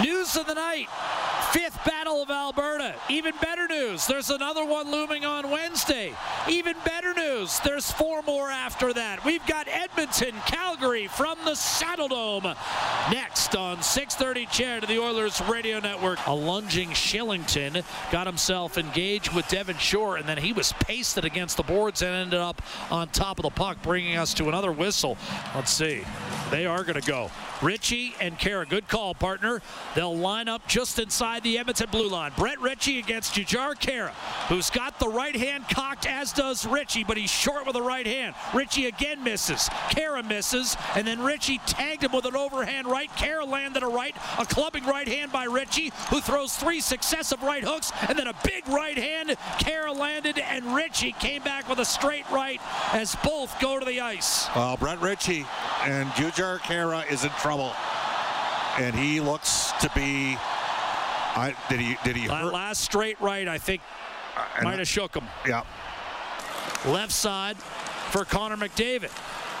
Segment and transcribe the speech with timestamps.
[0.00, 0.88] News of the night.
[1.52, 2.94] Fifth Battle of Alberta.
[3.08, 4.06] Even better news.
[4.06, 6.12] There's another one looming on Wednesday.
[6.46, 7.58] Even better news.
[7.60, 9.24] There's four more after that.
[9.24, 12.54] We've got Edmonton, Calgary from the Saddledome.
[13.10, 16.18] Next on 630 CHED to the Oilers Radio Network.
[16.26, 21.56] A lunging Shillington got himself engaged with Devin Shore, and then he was pasted against
[21.56, 22.60] the boards and ended up
[22.90, 25.16] on top of the puck, bringing us to another whistle.
[25.54, 26.02] Let's see.
[26.50, 27.30] They are going to go.
[27.60, 29.60] Ritchie and Khaira, good call, partner.
[29.94, 32.32] They'll line up just inside the Edmonton blue line.
[32.36, 34.10] Brett Ritchie against Jujhar Khaira,
[34.48, 38.06] who's got the right hand cocked, as does Ritchie, but he's short with the right
[38.06, 38.34] hand.
[38.54, 39.68] Ritchie again misses.
[39.90, 43.10] Khaira misses, and then Ritchie tagged him with an overhand right.
[43.16, 47.64] Khaira landed a right, a clubbing right hand by Ritchie, who throws three successive right
[47.64, 49.30] hooks, and then a big right hand.
[49.58, 52.60] Khaira landed, and Ritchie came back with a straight right
[52.92, 54.48] as both go to the ice.
[54.54, 55.46] Well, Brett Ritchie
[55.84, 57.72] and Jujhar Khaira is in trouble,
[58.78, 60.36] and he looks to be.
[61.34, 61.96] I, did he?
[62.04, 62.52] Did he hurt?
[62.52, 63.82] last straight right, I think,
[64.36, 65.24] uh, and- might have shook him.
[65.46, 65.62] Yeah.
[66.86, 69.10] Left side for Connor McDavid.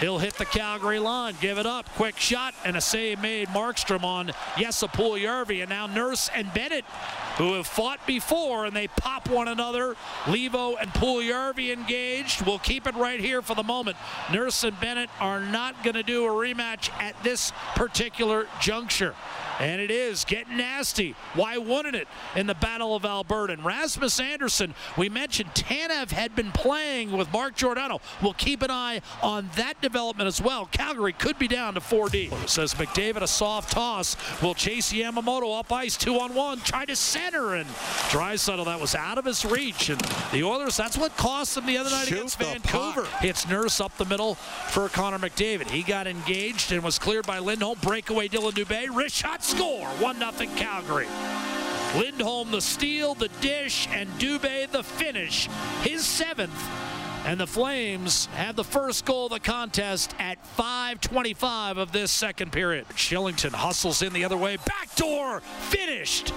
[0.00, 4.02] He'll hit the Calgary line, give it up, quick shot, and a save made Markstrom
[4.02, 6.84] on Jesse Puljujärvi, and now Nurse and Bennett,
[7.36, 9.94] who have fought before, and they pop one another.
[10.24, 12.44] Leivo and Puljujärvi engaged.
[12.44, 13.96] We'll keep it right here for the moment.
[14.32, 19.14] Nurse and Bennett are not going to do a rematch at this particular juncture.
[19.60, 21.14] And it is getting nasty.
[21.34, 23.52] Why wouldn't it in the Battle of Alberta?
[23.52, 28.00] And Rasmus Andersson, we mentioned Tanev had been playing with Mark Giordano.
[28.20, 30.66] We'll keep an eye on that development as well.
[30.72, 32.48] Calgary could be down to 4D.
[32.48, 34.16] Says McDavid, a soft toss.
[34.42, 36.58] Will chase Yamamoto up ice, two on one.
[36.60, 37.68] Try to center, and
[38.10, 39.90] Draisaitl, that was out of his reach.
[39.90, 40.00] And
[40.32, 43.04] the Oilers, that's what cost them the other night Shoot against Vancouver.
[43.20, 45.68] Hits Nurse up the middle for Connor McDavid.
[45.68, 47.78] He got engaged and was cleared by Lindholm.
[47.82, 48.88] Breakaway Dillon Dubé.
[48.90, 49.86] Wrist shot score.
[49.86, 51.08] 1 0 Calgary.
[51.96, 55.48] Lindholm the steal, the dish, and Dubé the finish.
[55.82, 56.50] His seventh.
[57.24, 62.52] And the Flames have the first goal of the contest at 5.25 of this second
[62.52, 62.86] period.
[62.90, 64.58] Shillington hustles in the other way.
[64.58, 66.34] Backdoor finished.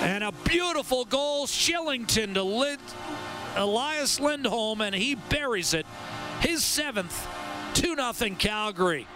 [0.00, 1.48] And a beautiful goal.
[1.48, 2.78] Shillington to Lid-
[3.56, 5.84] Elias Lindholm, and he buries it.
[6.40, 7.26] His seventh,
[7.74, 9.08] 2 0 Calgary.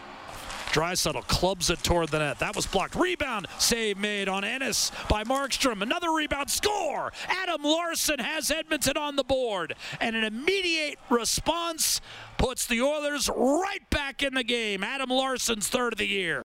[0.72, 2.38] Draisaitl clubs it toward the net.
[2.38, 2.94] That was blocked.
[2.94, 5.82] Rebound save made on Ennis by Markstrom.
[5.82, 7.12] Another rebound score.
[7.28, 9.74] Adam Larsson has Edmonton on the board.
[10.00, 12.00] And an immediate response
[12.38, 14.82] puts the Oilers right back in the game.
[14.82, 16.42] Adam Larsson's third of the year.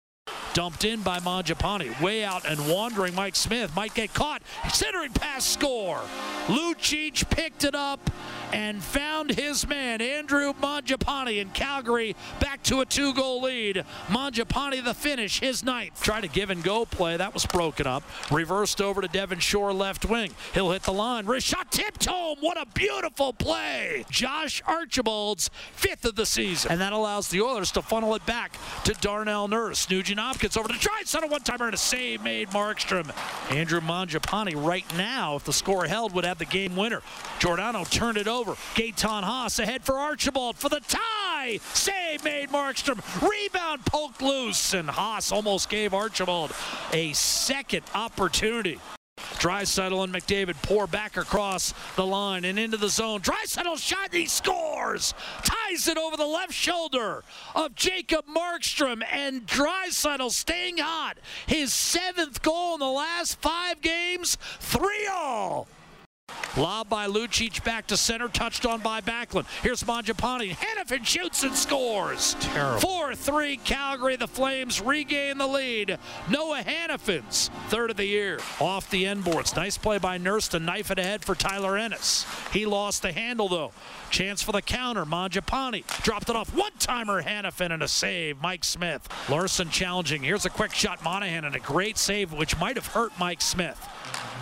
[0.55, 2.01] Dumped in by Mangiapane.
[2.01, 3.75] Way out and wandering Mike Smith.
[3.75, 4.43] Might get caught.
[4.73, 6.01] Centering pass score.
[6.47, 8.11] Lucic picked it up
[8.53, 13.85] and found his man, Andrew Mangiapane in Calgary, back to a two goal lead.
[14.09, 16.01] Mangiapane the finish, his ninth.
[16.03, 17.17] Tried to give and go play.
[17.17, 18.03] That was broken up.
[18.31, 20.33] Reversed over to Devin Shore left wing.
[20.55, 21.27] He'll hit the line.
[21.41, 22.39] Shot tipped home.
[22.41, 24.05] What a beautiful play.
[24.11, 26.73] Josh Archibald's fifth of the season.
[26.73, 29.89] And that allows the Oilers to funnel it back to Darnell Nurse.
[29.89, 33.11] Nugent Hopkins over to Draisaitl, one timer and a save made Markstrom.
[33.51, 37.03] Andrew Mangiapane right now, if the score held, would have the game winner.
[37.39, 38.42] Giordano turned it over.
[38.45, 41.59] Gaetan Haas ahead for Archibald for the tie.
[41.75, 43.01] Save made Markstrom.
[43.29, 46.53] Rebound poked loose, and Haas almost gave Archibald
[46.93, 48.79] a second opportunity.
[49.39, 53.21] Draisaitl and McDavid pour back across the line and into the zone.
[53.21, 55.15] Draisaitl shot he scores.
[55.43, 57.23] Ties it over the left shoulder
[57.55, 61.19] of Jacob Markstrom and Draisaitl staying hot.
[61.47, 64.39] His seventh goal in the last five games.
[64.61, 65.67] 3 all.
[66.57, 69.47] Lob by Lucic back to center, touched on by Backlund.
[69.63, 70.55] Here's Mangiapane.
[70.55, 72.37] Hanifin shoots and scores.
[72.41, 72.81] Terrible.
[72.81, 74.17] 4 3 Calgary.
[74.17, 75.99] The Flames regain the lead.
[76.29, 78.39] Noah Hanifin's third of the year.
[78.61, 79.57] Off the end boards.
[79.57, 82.27] Nice play by Nurse to knife it ahead for Tyler Ennis.
[82.53, 83.73] He lost the handle though.
[84.11, 85.07] Chance for the counter.
[85.07, 86.55] Mangiapane dropped it off.
[86.55, 88.43] One timer Hanifin and a save.
[88.43, 89.09] Mike Smith.
[89.31, 90.23] Larsson challenging.
[90.23, 91.03] Here's a quick shot.
[91.03, 93.89] Monahan and a great save, which might have hurt Mike Smith.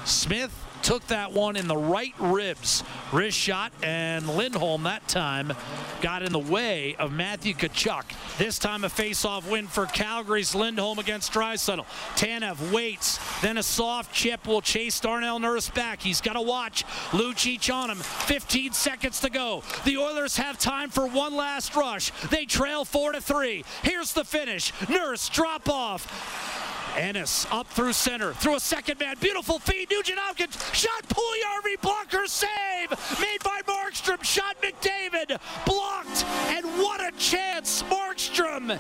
[0.05, 2.85] Smith took that one in the right ribs.
[3.12, 5.53] Wrist shot, and Lindholm that time
[6.00, 8.05] got in the way of Matthew Tkachuk.
[8.38, 11.85] This time a face-off win for Calgary's Lindholm against Draisaitl.
[12.17, 16.00] Tanev waits, then a soft chip will chase Darnell Nurse back.
[16.03, 17.99] He's got to watch Lucic on him.
[17.99, 19.62] 15 seconds to go.
[19.85, 22.11] The Oilers have time for one last rush.
[22.31, 23.65] They trail four to three.
[23.82, 24.73] Here's the finish.
[24.88, 26.60] Nurse drop off.
[26.97, 29.17] Ennis up through center, through a second man.
[29.21, 29.91] Beautiful feed.
[29.91, 31.07] Nugent Hopkins shot.
[31.09, 32.91] Puljujarvi blocker save
[33.21, 34.23] made by Markstrom.
[34.23, 36.25] Shot McDavid blocked.
[36.49, 38.79] And what a chance, Markstrom.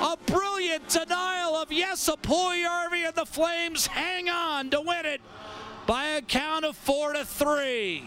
[0.00, 5.20] A brilliant denial of Jesse Puljujarvi and the Flames hang on to win it
[5.86, 8.04] by a count of four to three.